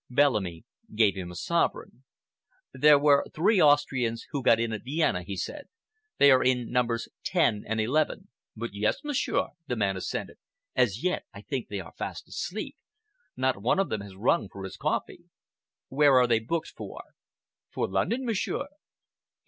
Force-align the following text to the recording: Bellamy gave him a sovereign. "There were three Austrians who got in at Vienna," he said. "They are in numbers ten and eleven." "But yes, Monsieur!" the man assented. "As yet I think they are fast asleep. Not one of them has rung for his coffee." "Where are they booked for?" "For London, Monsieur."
Bellamy 0.09 0.65
gave 0.95 1.15
him 1.15 1.29
a 1.29 1.35
sovereign. 1.35 2.03
"There 2.73 2.97
were 2.97 3.23
three 3.35 3.61
Austrians 3.61 4.25
who 4.31 4.41
got 4.41 4.59
in 4.59 4.73
at 4.73 4.83
Vienna," 4.83 5.21
he 5.21 5.37
said. 5.37 5.67
"They 6.17 6.31
are 6.31 6.43
in 6.43 6.71
numbers 6.71 7.07
ten 7.23 7.63
and 7.67 7.79
eleven." 7.79 8.29
"But 8.55 8.71
yes, 8.73 9.03
Monsieur!" 9.03 9.49
the 9.67 9.75
man 9.75 9.95
assented. 9.95 10.37
"As 10.75 11.03
yet 11.03 11.25
I 11.35 11.41
think 11.41 11.67
they 11.67 11.79
are 11.81 11.93
fast 11.99 12.27
asleep. 12.27 12.77
Not 13.37 13.61
one 13.61 13.77
of 13.77 13.89
them 13.89 14.01
has 14.01 14.15
rung 14.15 14.49
for 14.49 14.63
his 14.63 14.75
coffee." 14.75 15.25
"Where 15.89 16.17
are 16.17 16.25
they 16.25 16.39
booked 16.39 16.69
for?" 16.69 17.03
"For 17.69 17.87
London, 17.87 18.25
Monsieur." 18.25 18.65